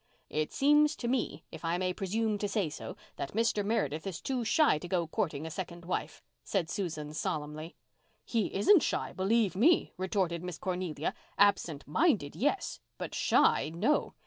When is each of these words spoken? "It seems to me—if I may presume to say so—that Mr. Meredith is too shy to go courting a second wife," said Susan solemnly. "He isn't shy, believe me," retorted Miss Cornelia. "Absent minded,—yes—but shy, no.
"It 0.31 0.51
seems 0.51 0.95
to 0.95 1.07
me—if 1.07 1.63
I 1.63 1.77
may 1.77 1.93
presume 1.93 2.39
to 2.39 2.47
say 2.47 2.71
so—that 2.71 3.33
Mr. 3.35 3.63
Meredith 3.63 4.07
is 4.07 4.19
too 4.19 4.43
shy 4.43 4.79
to 4.79 4.87
go 4.87 5.05
courting 5.05 5.45
a 5.45 5.51
second 5.51 5.85
wife," 5.85 6.23
said 6.43 6.71
Susan 6.71 7.13
solemnly. 7.13 7.75
"He 8.25 8.47
isn't 8.51 8.81
shy, 8.81 9.13
believe 9.13 9.55
me," 9.55 9.93
retorted 9.97 10.41
Miss 10.43 10.57
Cornelia. 10.57 11.13
"Absent 11.37 11.87
minded,—yes—but 11.87 13.13
shy, 13.13 13.69
no. 13.69 14.15